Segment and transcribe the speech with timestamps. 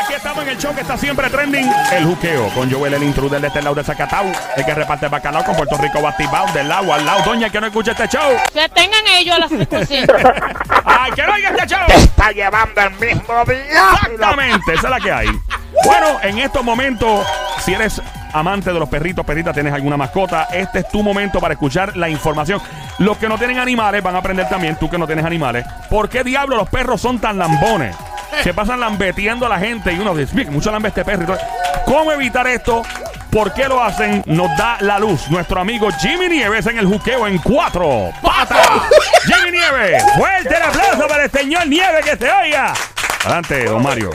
[0.00, 1.70] Aquí estamos en el show que está siempre trending.
[1.92, 4.24] El juqueo con Joel, el intruder de este lado de Zacatau.
[4.56, 7.22] El que reparte bacalao con Puerto Rico batibao del lado al lado.
[7.24, 8.36] Doña, que no escucha este show.
[8.52, 10.12] Que tengan ellos a las 5
[10.84, 11.84] ¡Ay, que no oiga este show!
[11.88, 13.90] Está llevando el mismo día.
[14.02, 15.28] Exactamente, esa es la que hay.
[15.84, 17.26] Bueno, en estos momentos,
[17.64, 18.00] si eres
[18.32, 22.08] amante de los perritos, perritas, tienes alguna mascota, este es tu momento para escuchar la
[22.08, 22.60] información.
[22.98, 26.08] Los que no tienen animales van a aprender también, tú que no tienes animales, ¿por
[26.08, 27.94] qué diablos los perros son tan lambones?
[28.42, 31.22] Se pasan lambeteando a la gente y uno dice, "Mira, mucho lambe este perro.
[31.22, 31.38] y todo".
[31.86, 32.82] ¿Cómo evitar esto?
[33.30, 34.22] ¿Por qué lo hacen?
[34.26, 38.68] Nos da la luz nuestro amigo Jimmy Nieves en el juqueo en cuatro patas.
[39.24, 42.72] Jimmy Nieves, fuerte el aplauso para el señor Nieves que se oiga.
[43.24, 44.10] Adelante, don Mario.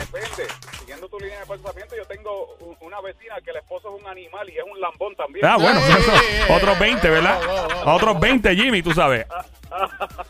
[1.16, 4.48] Tu línea de pensamiento, yo tengo un- una vecina que el esposo es un animal
[4.50, 5.46] y es un lambón también.
[5.46, 7.38] Ah, bueno, eso- otros 20, ¿verdad?
[7.86, 9.26] Otros 20, Jimmy, tú sabes.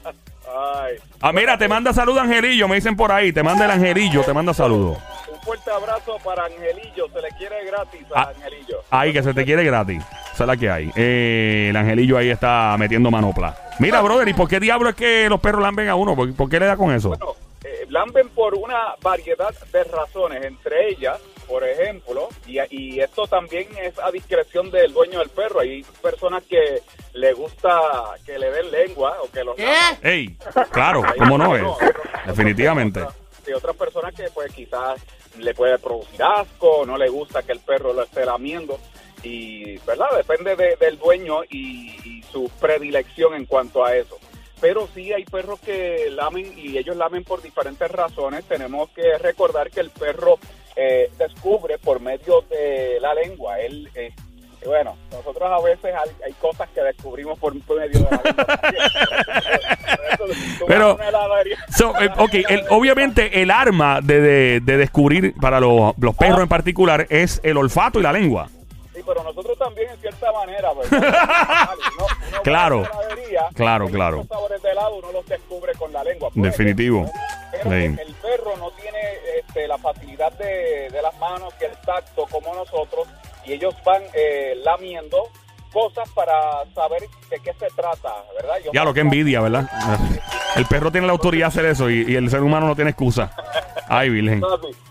[0.46, 0.96] Ay.
[1.22, 3.32] Ah, mira, te manda saludo Angelillo, me dicen por ahí.
[3.32, 4.98] Te manda el Angelillo, te manda saludo.
[5.32, 7.08] Un fuerte abrazo para Angelillo.
[7.12, 8.32] Se le quiere gratis a Ah.
[8.36, 8.82] Angelillo.
[8.90, 10.02] Ahí, que se te quiere gratis.
[10.34, 10.90] Esa es la que hay.
[10.94, 13.56] Eh, el Angelillo ahí está metiendo manopla.
[13.78, 16.14] Mira, brother, ¿y por qué diablo es que los perros lamben a uno?
[16.14, 17.08] ¿Por, por qué le da con eso?
[17.08, 17.34] Bueno,
[17.88, 23.98] lamben por una variedad de razones, entre ellas, por ejemplo, y, y esto también es
[23.98, 25.60] a discreción del dueño del perro.
[25.60, 26.80] Hay personas que
[27.12, 27.80] le gusta
[28.24, 29.70] que le den lengua o que los ¿Qué?
[30.02, 30.36] Ey,
[30.72, 31.62] claro, ¿cómo no es?
[32.26, 33.00] Definitivamente.
[33.46, 34.98] Y otras personas que pues quizás
[35.38, 38.78] le puede producir asco, no le gusta que el perro lo esté lamiendo.
[39.22, 40.06] Y, ¿verdad?
[40.16, 44.18] Depende de- del dueño y, y su predilección en cuanto a eso.
[44.60, 48.44] Pero sí hay perros que lamen y ellos lamen por diferentes razones.
[48.44, 50.38] Tenemos que recordar que el perro
[50.76, 53.60] eh, descubre por medio de la lengua.
[53.60, 54.12] Él, eh,
[54.64, 58.46] bueno, nosotros a veces hay, hay cosas que descubrimos por, medio de la lengua.
[60.66, 60.96] Pero-.
[61.76, 66.40] So, eh, ok, el- obviamente el arma de, de- de descubrir para los, los perros
[66.40, 68.48] en particular es el olfato y la lengua.
[68.94, 71.68] Sí, pero nosotros también en cierta manera, ¿verdad?
[71.98, 72.84] Uno- Claro.
[72.84, 74.16] heladería, Claro, claro.
[74.18, 76.30] muchos sabores de helado uno los descubre con la lengua.
[76.30, 77.10] por Definitivo.
[77.50, 77.76] Pero Sí.
[78.00, 79.00] el perro no tiene
[79.38, 83.08] este, la facilidad de, de las manos y el tacto como nosotros
[83.44, 85.24] y ellos van eh, lamiendo
[85.74, 86.32] cosas para
[86.74, 88.54] saber de qué se trata, ¿verdad?
[88.64, 89.68] Yo- Ya lo que envidia, ¿verdad?
[90.56, 92.90] El perro tiene la autoridad de hacer eso y, y el ser humano no tiene
[92.92, 93.34] excusa.
[93.88, 94.40] Ay, virgen.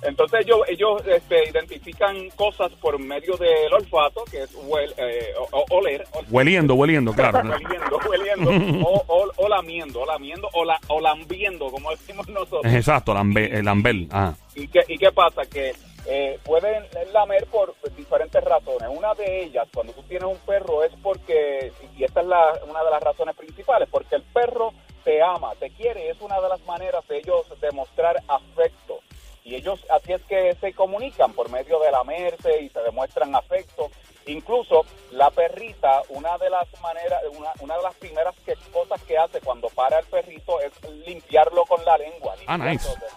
[0.02, 5.48] Entonces ellos, ellos este, identifican cosas por medio del olfato, que es huel- eh, o-
[5.60, 7.40] o- oler, ol- Hueliendo, hueliendo, claro.
[7.50, 12.66] Hueliendo, hueliendo, o, o, o lamiendo, o lamiendo, o, la, o lambiendo, como decimos nosotros.
[12.74, 14.10] Exacto, lambe, el lambel.
[14.12, 14.36] Ajá.
[14.56, 15.44] ¿Y qué, ¿Y qué pasa?
[15.46, 15.72] Que
[16.06, 18.90] eh, pueden lamer por diferentes razones.
[18.90, 22.84] Una de ellas, cuando tú tienes un perro, es porque, y esta es la, una
[22.84, 26.62] de las razones principales, porque el perro te ama, te quiere, es una de las
[26.66, 29.00] maneras de ellos demostrar afecto.
[29.46, 33.90] Y ellos así es que se comunican por medio de lamerse y se demuestran afecto.
[34.26, 39.18] Incluso la perrita, una de las maneras, una, una de las primeras que, cosas que
[39.18, 40.72] hace cuando para el perrito es
[41.06, 42.36] limpiarlo con la lengua.
[42.48, 42.88] Ah, nice.
[42.88, 43.13] De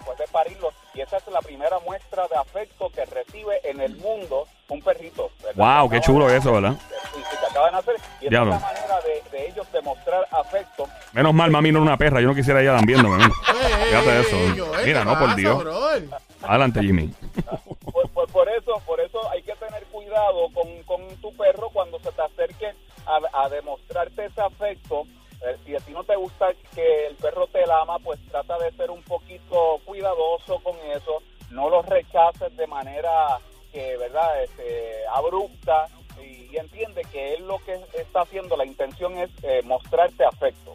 [5.67, 6.77] Wow, qué chulo eso, ¿verdad?
[7.13, 7.97] Y, que acaban de hacer.
[8.21, 10.89] Y es la manera de, de ellos demostrar afecto.
[11.13, 12.21] Menos mal, mami no era una perra.
[12.21, 13.17] Yo no quisiera ella lambiéndome.
[13.17, 13.31] mira.
[13.89, 14.37] Fíjate eso.
[14.85, 15.65] Mira, ¿qué no, por Dios.
[16.43, 17.13] Adelante, Jimmy.
[17.93, 21.99] Por, por, por eso por eso hay que tener cuidado con, con tu perro cuando
[21.99, 22.73] se te acerque
[23.05, 25.03] a, a demostrarte ese afecto.
[25.47, 26.47] Eh, si a ti no te gusta
[26.77, 31.23] que el perro te lama, pues trata de ser un poquito cuidadoso con eso.
[31.51, 33.41] No lo rechaces de manera
[33.77, 35.87] que, ¿verdad?, este, abrupta.
[36.23, 40.75] Y, y entiende que él lo que está haciendo, la intención es eh, mostrarte afecto.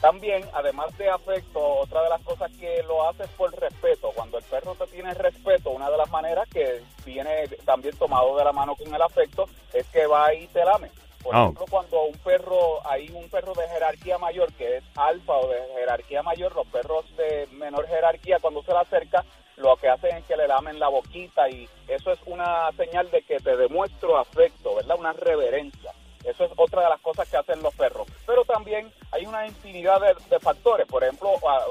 [0.00, 4.12] También, además de afecto, otra de las cosas que lo hace es por respeto.
[4.14, 8.44] Cuando el perro te tiene respeto, una de las maneras que viene también tomado de
[8.44, 10.90] la mano con el afecto es que va y te lame.
[11.24, 11.40] Por Oh.
[11.42, 15.58] ejemplo, cuando un perro, hay un perro de jerarquía mayor que es alfa o de
[15.74, 19.24] jerarquía mayor, los perros de menor jerarquía cuando se le acerca,
[19.56, 23.22] lo que hacen es que le lamen la boquita y eso es una señal de
[23.22, 24.96] que te demuestro afecto, ¿verdad?
[24.98, 25.92] Una reverencia.
[26.24, 28.08] Eso es otra de las cosas que hacen los perros.
[28.26, 30.84] Pero también hay una infinidad de, de factores.
[30.88, 31.30] Por ejemplo,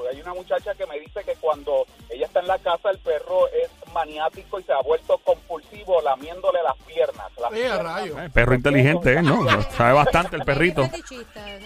[0.09, 3.49] hay una muchacha que me dice que cuando ella está en la casa, el perro
[3.49, 7.31] es maniático y se ha vuelto compulsivo lamiéndole las piernas.
[7.37, 7.83] Las a piernas.
[7.83, 8.17] rayo.
[8.21, 9.21] Eh, perro inteligente, ¿eh?
[9.21, 9.45] ¿no?
[9.71, 10.83] Sabe bastante el perrito.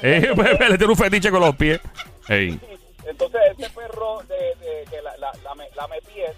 [0.02, 0.34] Eh,
[0.70, 1.80] le tiene un fetiche con los pies.
[2.28, 2.60] Ey.
[3.10, 6.36] Entonces, este perro de, de- que la, la, lame, lame pies,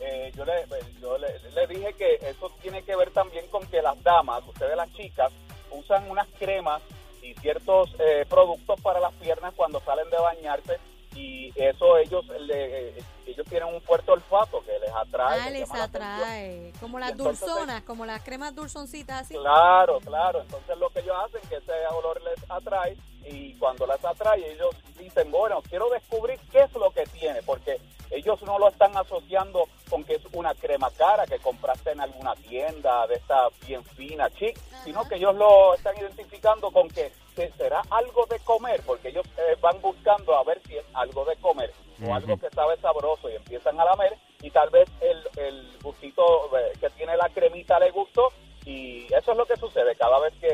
[0.00, 0.64] eh, yo, le,
[1.00, 4.76] yo le, le dije que eso tiene que ver también con que las damas, ustedes
[4.76, 5.32] las chicas,
[5.70, 6.82] usan unas cremas
[7.22, 10.78] y ciertos eh, productos para las piernas cuando salen de bañarse
[11.14, 12.94] y eso ellos le,
[13.26, 15.40] ellos tienen un fuerte olfato que les atrae.
[15.40, 16.72] Ah, les la atrae.
[16.80, 19.34] Como las entonces, dulzonas, como las cremas dulzoncitas así.
[19.34, 20.40] Claro, claro.
[20.40, 24.74] Entonces lo que ellos hacen que ese olor les atrae y cuando les atrae ellos
[24.98, 27.78] dicen, bueno, quiero descubrir qué es lo que tiene, porque
[28.10, 32.34] ellos no lo están asociando con que es una crema cara que compraste en alguna
[32.36, 37.50] tienda de esta bien fina, chic, sino que ellos lo están identificando con que, que
[37.52, 41.36] será algo de comer, porque ellos eh, van buscando a ver si es algo de
[41.36, 41.72] comer
[42.04, 46.22] o algo que sabe sabroso y empiezan a lamer y tal vez el, el gustito
[46.58, 48.28] eh, que tiene la cremita le gustó
[48.64, 49.94] y eso es lo que sucede.
[49.96, 50.51] Cada vez que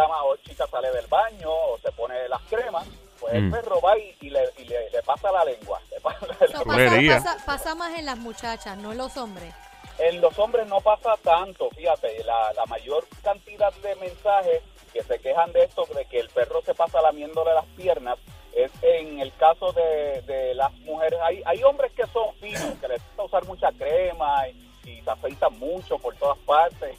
[0.00, 2.86] dama o chica sale del baño o se pone las cremas,
[3.20, 3.50] pues el Mm.
[3.52, 5.80] perro va y, y le, y le- le pasa la lengua.
[5.90, 9.52] le pasa la pasa, pasa- pasa más en las muchachas, no en los hombres.
[9.98, 14.62] En los hombres no pasa tanto, fíjate, la, la mayor cantidad de mensajes
[14.92, 18.16] que se quejan de esto, de que el perro se pasa lamiéndole las piernas,
[18.54, 21.18] es en el caso de, de las mujeres.
[21.22, 25.10] Hay, hay hombres que son finos, que les gusta usar mucha crema y, y se
[25.10, 26.97] afeitan mucho por todas partes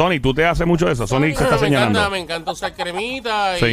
[0.00, 1.06] Sony, tú te haces mucho de eso.
[1.06, 1.98] Sony se está me señalando.
[1.98, 3.66] encanta, me encanta usar cremita Sí.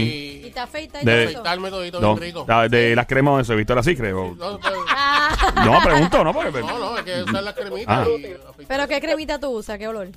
[0.44, 1.30] Y y te afeitas y De- todo eso.
[1.40, 2.46] afeitarme todito No, bien rico.
[2.48, 4.14] la- de las cremas de eso, Victoria Secret.
[4.14, 5.30] o- No, pues, Ah,
[5.66, 6.34] No, pregunto, ¿no?
[6.34, 8.06] Porque, no, no, hay que usar las cremitas Ah.
[8.10, 8.66] y afeitar.
[8.68, 10.08] Pero qué cremita tú usas, qué olor.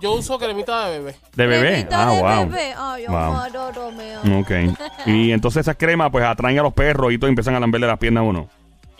[0.00, 1.16] Yo uso cremita de bebé.
[1.34, 1.68] De bebé.
[1.70, 2.48] Cremita Ah, de wow.
[2.48, 2.74] bebé.
[2.76, 3.16] Ay, Wow.
[3.18, 4.40] amor.
[4.40, 4.50] Ok.
[5.06, 7.86] Y entonces esas cremas pues atraen a los perros y todo y empiezan a lamberle
[7.86, 8.48] las piernas a uno.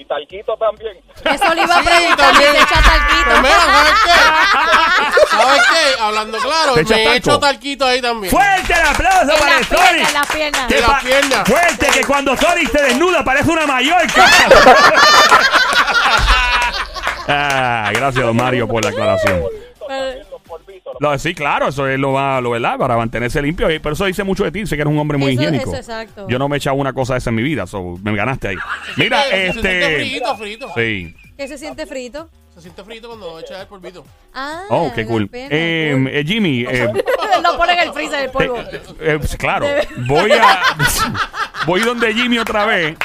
[0.02, 0.96] Y talquito también.
[1.24, 3.30] Eso le iba a Sí, preguntar te echa talquito.
[3.30, 5.36] Pues mira, ¿sabes qué?
[5.36, 6.02] ¿Sabes qué?
[6.02, 8.30] Hablando claro, ¿Te echas me he hecho talquito ahí también.
[8.32, 10.12] ¡Fuerte el aplauso En para las piernas, en Sony!
[10.12, 10.66] las piernas.
[10.66, 11.48] ¡Qué En las piernas.
[11.48, 11.86] ¡Fuerte!
[11.92, 14.26] Que cuando Sony se desnuda parece una Mallorca.
[17.28, 19.42] ah, gracias, Mario, por la aclaración.
[21.18, 23.70] Sí, claro, eso es lo va, lo verdad, para mantenerse limpio.
[23.70, 25.70] Y Pero eso dice mucho de ti, sé que eres un hombre muy Eso- higiénico.
[25.70, 26.26] eso, exacto.
[26.28, 28.48] Yo no me he echado una cosa de esa en mi vida, so, me ganaste
[28.48, 28.56] ahí.
[28.96, 29.96] Mira, Se siente este.
[30.10, 30.68] frito, frito.
[30.76, 31.14] Sí.
[31.36, 32.28] ¿Qué se siente frito?
[32.54, 34.04] Se siente frito cuando echas el polvito.
[34.34, 35.28] Ah, Oh, qué cool.
[35.32, 36.08] Eh, cool.
[36.08, 36.86] eh, Jimmy, eh,
[37.42, 38.58] Lo ponen en el freezer el polvo.
[38.60, 39.66] Eh, eh, claro,
[40.06, 40.58] voy a
[41.66, 42.96] voy donde Jimmy otra vez.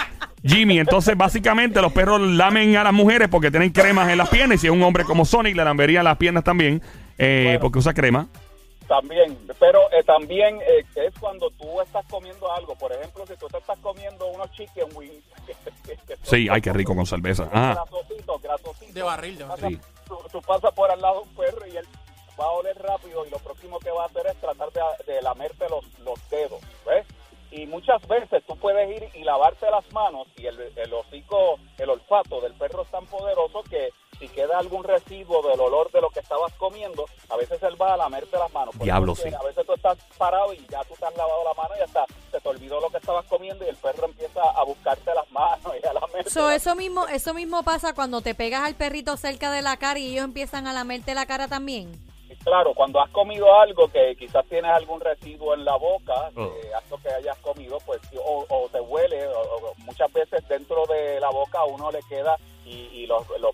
[0.43, 4.57] Jimmy, entonces básicamente los perros lamen a las mujeres porque tienen cremas en las piernas
[4.57, 6.81] y si es un hombre como Sonic le lamberían las piernas también
[7.17, 7.59] eh, Bueno.
[7.59, 8.27] porque usa crema.
[8.87, 12.73] También, pero eh, también eh, es cuando tú estás comiendo algo.
[12.75, 15.23] Por ejemplo, si tú te estás comiendo unos chicken wings.
[16.23, 17.43] Sí, ay, qué rico con cerveza.
[17.51, 17.73] Ajá.
[17.85, 18.93] Grasositos, grasositos.
[18.93, 19.77] De barril, de barril.
[19.79, 21.85] Pasas- Tú, tú pasas por al lado de un perro y él
[22.39, 24.81] va a oler rápido y lo próximo que va a hacer es tratar de,
[25.13, 27.05] de lamerte los, los dedos, ¿ves?
[27.51, 31.89] Y muchas veces tú puedes ir y lavarte las manos y el, el hocico, el
[31.89, 32.53] olfato del
[38.97, 39.29] Diablo, sí.
[39.33, 42.05] A veces tú estás parado y ya tú te has lavado la mano y hasta
[42.31, 45.73] se te olvidó lo que estabas comiendo y el perro empieza a buscarte las manos
[45.81, 46.29] y a lamerte.
[46.29, 49.99] So, eso mismo, eso mismo pasa cuando te pegas al perrito cerca de la cara
[49.99, 51.91] y ellos empiezan a lamerte la cara también.
[52.43, 56.43] Claro, cuando has comido algo que quizás tienes algún residuo en la boca, Oh.
[56.45, 60.85] eh, algo que hayas comido, pues o, o te huele, o, o muchas veces dentro
[60.85, 63.53] de la boca a uno le queda, y, y los, los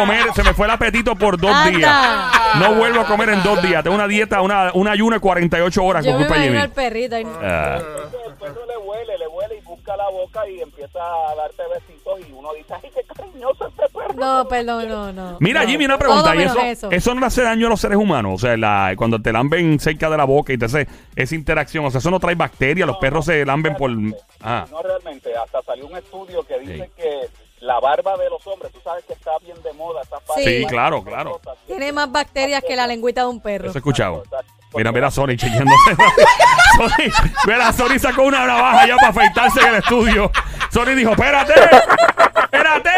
[0.00, 1.78] comer, se me fue el apetito por dos Anda.
[1.78, 2.60] días.
[2.60, 3.82] No vuelvo a comer en dos días.
[3.82, 6.60] Tengo una dieta, una, una ayuno de 48 horas Yo con me culpa de imagino
[6.60, 6.70] Jimmy.
[6.70, 7.18] al perrito.
[7.18, 7.78] y- Ah.
[7.78, 11.62] Entonces, el perro le huele, le huele y busca la boca y empieza a darte
[11.74, 14.14] besitos y uno dice, ay, qué cariñoso este perro.
[14.14, 15.36] No, perdón, no, no.
[15.40, 15.68] Mira, no.
[15.68, 16.22] Jimmy, una pregunta.
[16.24, 17.14] Todo ¿Y menos eso, eso.
[17.14, 18.32] no le hace daño a los seres humanos?
[18.34, 21.84] O sea, la, cuando te lamben cerca de la boca y te hace esa interacción,
[21.84, 23.90] o sea, eso no trae bacterias, los perros se lamben por...
[24.40, 27.02] Ah, No realmente, hasta salió un estudio que dice Sí.
[27.02, 27.28] que
[27.60, 30.44] la barba de los hombres, tú sabes que está bien de moda, está Sí.
[30.44, 31.40] Sí, claro, claro.
[31.66, 33.68] Tiene más bacterias que la lengüita de un perro.
[33.68, 34.22] eso he escuchado.
[34.74, 35.94] Mira, mira a Sony chequeándose.
[36.76, 37.10] Sony,
[37.46, 40.30] mira, Sony sacó una navaja ya para afeitarse en el estudio.
[40.70, 41.54] Sony dijo, espérate,
[42.42, 42.90] espérate.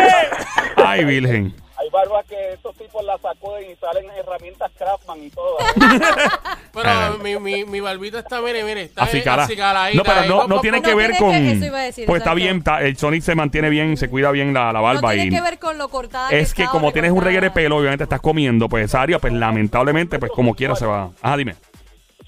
[0.76, 1.54] Ay, virgen.
[1.92, 5.56] Hay barbas que estos tipos la sacuden y salen herramientas Craftman y todo.
[6.72, 7.16] Pero Ah.
[7.22, 9.46] mi, mi, mi barbita está, mire, mire, está Así cara.
[9.94, 11.32] No, pero ahí, no, no tiene que No ver tiene con.
[11.32, 12.36] que- eso iba a decir, pues está exacto.
[12.36, 15.26] bien, está- el Sonic se mantiene bien, se cuida bien la, la No barba tiene
[15.26, 15.30] y.
[15.30, 17.64] que ver con lo cortada Es que está o como tienes un reguero de recortada.
[17.64, 21.10] pelo, obviamente estás comiendo, pues esa área, pues lamentablemente, pues como quiera se va.
[21.20, 21.56] Ajá, dime.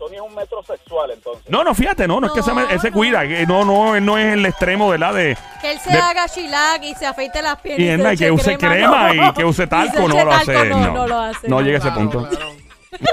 [0.09, 1.45] Sony es un metrosexual, entonces.
[1.49, 3.65] No, no, fíjate, no, no, es que se, me- él se No, cuida, que no,
[3.65, 5.15] no, él no es el extremo, ¿verdad?
[5.15, 8.15] De, Que él se de- haga chilac y se afeite las piernas.
[8.15, 9.29] y, se que eche use crema no.
[9.29, 10.69] y que use Y talco, se no eche lo talco, hace.
[10.71, 11.49] No, No, no lo hace.
[11.49, 12.29] No llega a ese Claro, punto.
[12.29, 12.53] claro.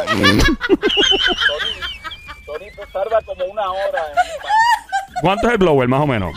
[0.09, 1.69] Sony,
[2.45, 4.17] Sony te tarda como una hora en.
[5.21, 6.33] ¿Cuánto es el blower, más o menos?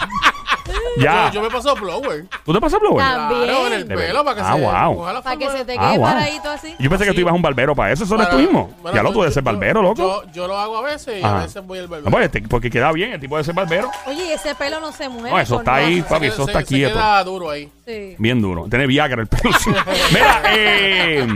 [0.98, 1.28] Ya.
[1.28, 2.26] Yo, yo me paso blower.
[2.44, 3.04] ¿Tú te pasas blower?
[3.04, 3.44] También.
[3.44, 4.96] Claro, en el De pelo para que Ah, se wow.
[4.96, 5.58] coja la Para que forma.
[5.58, 6.06] se te Ah, quede wow.
[6.06, 6.74] paradito así.
[6.78, 8.04] Yo pensé que tú ibas a un barbero para eso.
[8.04, 8.70] Eso no es tú Para- mismo.
[8.82, 9.96] bueno, ya lo tú yo- de ser barbero, loco.
[10.26, 11.38] Yo, yo lo hago a veces y Ajá.
[11.40, 12.10] a veces voy al Ah, barbero.
[12.10, 13.90] pues, este- porque queda bien el tipo de ser barbero.
[14.06, 15.30] Oye, y ese pelo no se mueve.
[15.30, 16.08] No, eso por está ahí, nada.
[16.10, 16.94] papi, Se- eso se- está se quieto.
[16.94, 17.70] queda duro ahí.
[17.86, 18.14] Sí.
[18.18, 18.66] Bien duro.
[18.68, 19.50] Tiene Viagra el pelo.
[20.12, 21.26] Mira, eh,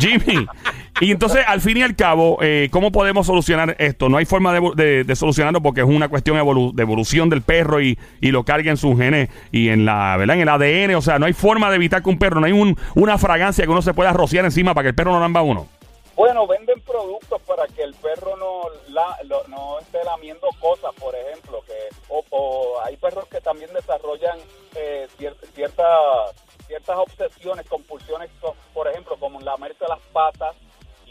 [0.00, 0.46] Jimmy.
[1.02, 4.08] Y entonces, al fin y al cabo, eh, ¿cómo podemos solucionar esto?
[4.08, 7.98] No hay forma de, solucionarlo porque es una cuestión evolu- de evolución del perro y,
[8.20, 10.36] y lo carga en sus genes y en la, ¿verdad?
[10.36, 10.94] En el ADN.
[10.94, 13.64] O sea, no hay forma de evitar que un perro, no hay un, una fragancia
[13.64, 15.66] que uno se pueda rociar encima para que el perro no lamba a uno.
[16.14, 19.16] Bueno, venden productos para que el perro no la,
[19.48, 21.72] no esté lamiendo cosas, por ejemplo, que
[22.30, 24.38] o, hay perros que también desarrollan
[24.76, 25.86] eh, cier- ciertas
[26.68, 30.54] ciertas obsesiones, compulsiones, co- por ejemplo, como lamerse las patas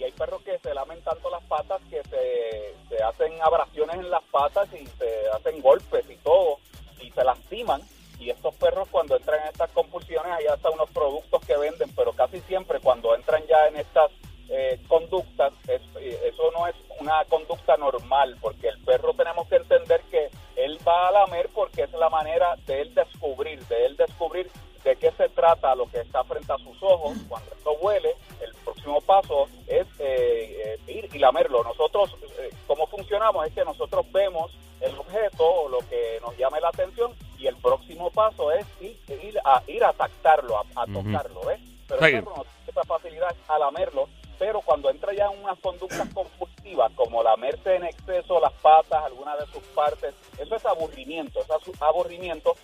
[0.02, 4.10] y hay perros que se lamen tanto las patas que se, se hacen abrasiones en
[4.10, 6.58] las patas y se hacen golpes y todo
[7.00, 7.82] y se lastiman.
[8.20, 12.14] Y estos perros cuando entran en estas compulsiones hay hasta unos productos que venden pero
[12.14, 14.10] casi siempre cuando entran ya en estas
[14.50, 15.80] eh, conductas eh,
[16.26, 21.10] eso no es una conducta normal porque el perro tenemos que entender que él va
[21.10, 24.52] a lamer porque es la manera de él descubrir de él descubrir
[24.84, 27.18] de qué se trata lo que está frente a sus ojos.
[27.28, 31.64] Cuando esto huele el próximo paso es eh, eh, ir y lamerlo.
[31.64, 36.60] Nosotros eh, cómo funcionamos es que nosotros vemos el objeto o lo que nos llame
[36.60, 41.42] la atención y el próximo paso es ir, ir a ir a tactarlo, a, tocarlo,
[41.46, 41.60] ¿ves?
[41.88, 44.08] Pero el perro no tiene facilidad a lamerlo,
[44.40, 49.36] pero cuando entra ya en unas conductas compulsivas, como lamerse en exceso las patas, alguna
[49.38, 52.56] de sus partes, eso es aburrimiento, eso es aburrimiento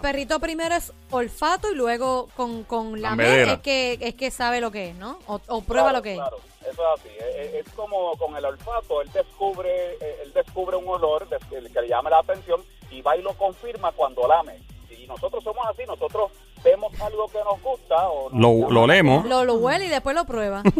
[0.00, 3.54] perrito primero es olfato y luego con, con la Lambedera.
[3.54, 5.18] es que, es que sabe lo que es, ¿no?
[5.26, 6.18] O, o prueba Claro, lo que es.
[6.18, 7.08] Claro, eso es así.
[7.38, 11.80] Es, es como con el olfato, él descubre, eh, él descubre un olor el que
[11.80, 14.58] le llame la atención y va y lo confirma cuando lame.
[14.90, 16.30] Y nosotros somos así, nosotros
[16.62, 19.26] vemos algo que nos gusta o nos Lo, llama lo la leemos.
[19.26, 20.62] Lo, lo huele y después lo prueba.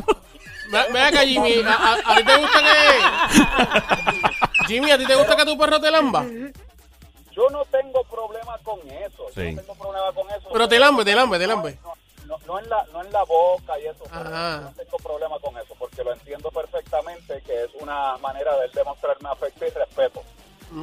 [0.70, 1.62] Ve, ve acá, Jimmy.
[1.66, 4.66] ¿A, a, a ti te gusta que.
[4.68, 6.24] Jimmy, ¿a ti te gusta que tu perro te lamba?
[7.34, 9.26] Yo no tengo problema con eso.
[9.34, 9.52] Yo Sí.
[9.52, 10.48] no tengo problema con eso.
[10.52, 11.78] Pero te lambe, te lambe, te lambe.
[11.82, 11.92] No,
[12.26, 14.04] no, no en la, no en la boca y eso.
[14.04, 14.60] pero Ajá.
[14.62, 18.70] No tengo problema con eso porque lo entiendo perfectamente que es una manera de él
[18.74, 20.20] demostrarme afecto y respeto.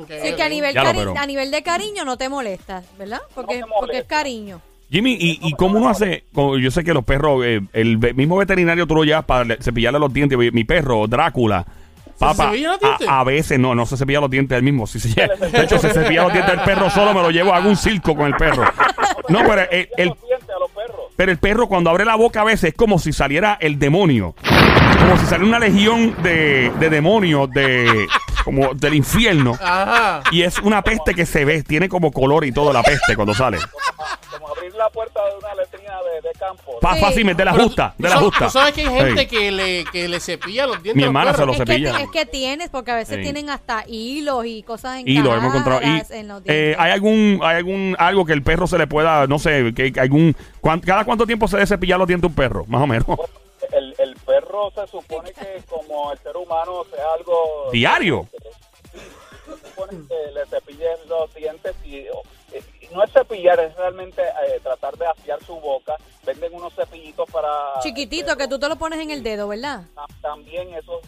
[0.01, 0.36] Ok, Sí, ok.
[0.36, 3.22] que a nivel, cari- a nivel de cariño no te molesta, ¿verdad?
[3.34, 3.75] Porque, molesta.
[3.80, 4.62] porque es cariño.
[4.89, 6.24] Jimmy, ¿y, y cómo uno hace?
[6.34, 9.58] como yo sé que los perros, eh, el mismo veterinario tú lo llevas para le-
[9.62, 10.38] cepillarle los dientes.
[10.38, 11.66] Mi perro, Drácula.
[12.19, 13.07] Papá, cepilla los dientes?
[13.07, 14.88] a, a veces no, no se cepilla los dientes él mismo.
[14.88, 17.53] Si se lle- de hecho, se cepilla los dientes del perro solo, me lo llevo,
[17.53, 18.63] hago un circo con el perro.
[19.29, 20.13] No, pero el, el- a
[21.15, 24.36] pero el perro cuando abre la boca a veces es como si saliera el demonio.
[25.00, 28.07] Como si saliera una legión de, de demonios de,
[28.43, 29.53] como del infierno.
[29.59, 30.21] Ajá.
[30.31, 33.33] Y es una peste que se ve, tiene como color y todo la peste cuando
[33.33, 33.57] sale.
[34.67, 36.79] Abrir la puerta de una letrina de, de campo.
[36.81, 37.01] Pa, Sí.
[37.01, 38.45] fácil, de la justa, de la justa.
[38.45, 39.27] Tú sabes que hay gente Sí.
[39.27, 41.95] que, le, que le cepilla los dientes Mi hermana se los Es que, cepilla.
[41.97, 43.21] ti- es que tienes, porque a veces Sí.
[43.24, 45.81] tienen hasta hilos y cosas Y lo hemos encontrado.
[45.83, 49.25] Y, en los eh, hay algún, hay algún, algo que el perro se le pueda,
[49.27, 52.36] no sé, que que algún, cuán- cada cuánto tiempo se debe cepillar los dientes un
[52.36, 53.05] perro, más o menos.
[53.05, 53.24] Bueno,
[53.71, 57.69] el, el perro se supone que como el ser humano sea algo...
[57.71, 58.27] Diario.
[58.91, 62.07] Se supone que le cepillen los dientes y, y
[62.98, 65.96] no es cepillar, es realmente eh, tratar de afiar su boca.
[66.25, 67.80] Venden unos cepillitos para...
[67.82, 69.84] Chiquitito, que tú te lo pones en el dedo, ¿verdad?
[69.96, 71.00] Ta- También esos,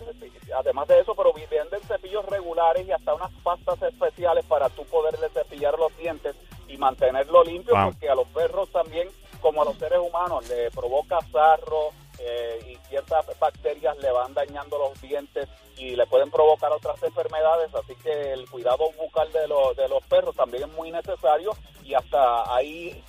[0.58, 5.28] además de eso, pero venden cepillos regulares y hasta unas pastas especiales para tú poderle
[5.30, 6.36] cepillar los dientes
[6.68, 7.86] y mantenerlo limpio, Wow.
[7.92, 9.10] porque a los perros también,
[9.42, 14.78] como a los seres humanos, le provoca sarro eh, y ciertas bacterias le van dañando
[14.78, 15.48] los dientes
[15.78, 20.04] y le pueden provocar otras enfermedades, así que el cuidado bucal de, los de los
[20.04, 21.52] perros también es muy necesario
[21.84, 23.02] y hasta hay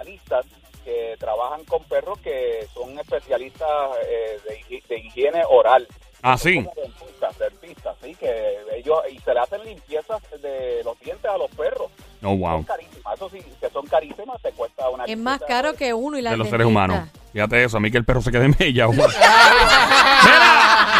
[0.00, 0.46] especialistas
[0.84, 3.68] que trabajan con perros que son especialistas
[4.06, 5.86] eh, de, de higiene oral.
[6.22, 6.66] Ah, sí.
[6.76, 11.50] dentistas, dentistas, sí, que ellos y se le hacen limpiezas de los dientes a los
[11.52, 11.90] perros.
[12.22, 12.56] Oh, wow.
[12.58, 16.18] Son carísimas, eso sí, que son carísimas, te cuesta una Es más caro que uno
[16.18, 17.08] y la De los seres humanos.
[17.32, 18.86] Fíjate eso, a mí que el perro se quede mella.
[18.88, 19.08] Mira,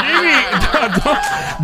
[0.03, 0.33] Jimmy.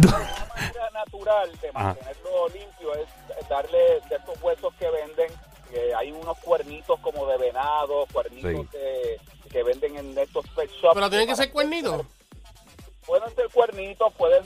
[0.00, 0.10] do-
[0.56, 1.84] manera natural de Ajá.
[1.88, 5.28] mantenerlo limpio es darle de estos huesos que venden,
[5.70, 8.78] que hay unos cuernitos como de venado, cuernitos Sí.
[8.78, 9.20] de-
[9.50, 10.94] que venden en estos pet shops.
[10.94, 12.04] Pero tiene que ser cuernito.
[13.06, 14.44] Pueden ser cuernitos, pueden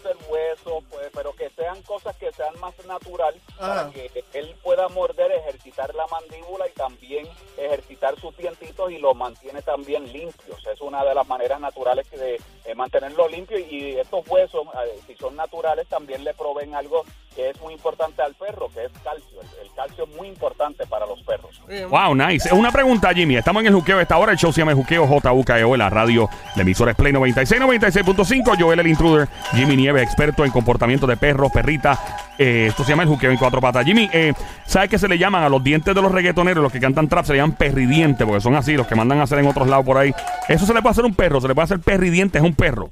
[15.07, 17.05] si son naturales, también le proveen algo
[17.35, 19.41] que es muy importante al perro, que es calcio.
[19.41, 21.61] El, el calcio es muy importante para los perros.
[21.89, 22.53] Wow, nice.
[22.53, 23.37] Una pregunta, Jimmy.
[23.37, 24.33] Estamos en el juqueo a esta hora.
[24.33, 26.29] El show se llama El Juqueo JUKEO en la radio.
[26.57, 28.57] La emisora es Play 96, 96.5.
[28.59, 29.29] Joel el Intruder.
[29.53, 31.99] Jimmy Nieves, experto en comportamiento de perros, perritas.
[32.39, 33.85] Eh, esto se llama El Juqueo en cuatro patas.
[33.85, 34.33] Jimmy, eh,
[34.67, 36.63] ¿sabes qué se le llaman a los dientes de los reggaetoneros?
[36.63, 39.25] Los que cantan trap se le llaman perridientes porque son así, los que mandan a
[39.25, 40.13] hacer en otros lados por ahí.
[40.49, 42.55] Eso se le puede hacer a un perro, se le puede hacer perridiente, es un
[42.55, 42.91] perro.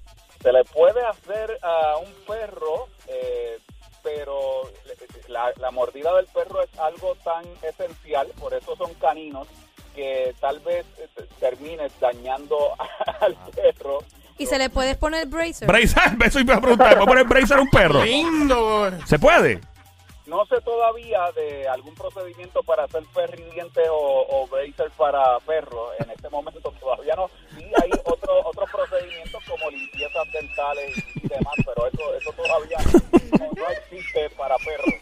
[0.49, 3.59] Se le puede hacer a un perro, eh,
[4.03, 4.63] pero
[5.29, 9.47] la, la mordida del perro es algo tan esencial, por eso son caninos,
[9.95, 11.07] que tal vez eh,
[11.39, 12.57] termines dañando
[13.21, 13.99] al perro.
[14.39, 15.69] Y se le puede poner bracer.
[15.69, 16.95] Bracer, eso iba a preguntar.
[16.95, 18.03] ¿Puede poner bracer a un perro?
[18.03, 18.91] Lindo.
[19.05, 19.61] ¿Se puede?
[20.25, 25.91] No sé todavía de algún procedimiento para hacer perridiente o, o bracer para perro.
[25.99, 27.29] En este momento todavía no.
[27.55, 29.71] Sí hay otro, otros procedimientos como
[31.15, 32.79] y demás, pero eso, eso todavía
[33.39, 34.95] no, no existe para perros.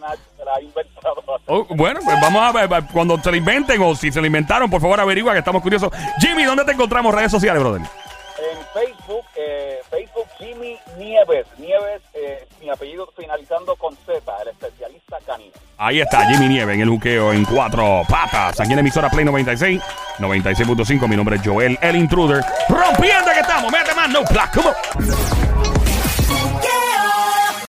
[0.00, 1.22] Nadie se la ha inventado.
[1.46, 2.84] Oh, bueno, pues vamos a ver.
[2.90, 5.92] Cuando se lo inventen o si se lo inventaron, por favor averigua que estamos curiosos.
[6.20, 7.82] Jimmy, ¿dónde te encontramos redes sociales, brother?
[7.82, 11.46] En Facebook, eh, Facebook Jimmy Nieves.
[11.58, 15.52] Nieves, eh, mi apellido finalizando con Z, el especialista canino.
[15.76, 18.58] Ahí está Jimmy Nieve en el juqueo en cuatro patas.
[18.60, 19.82] Aquí en la emisora Play 96,
[20.18, 21.08] 96.5.
[21.08, 22.42] Mi nombre es Joel, el intruder.
[22.68, 23.70] Rompiendo que estamos.
[23.70, 24.52] Mete más, no black.
[24.54, 25.49] Come on.